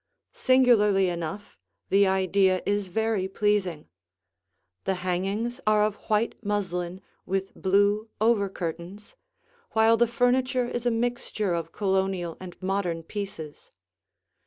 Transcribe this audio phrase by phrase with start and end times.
[0.33, 3.87] Singularly enough, the idea is very pleasing.
[4.85, 9.15] The hangings are of white muslin with blue over curtains,
[9.73, 13.69] while the furniture is a mixture of Colonial and modern pieces.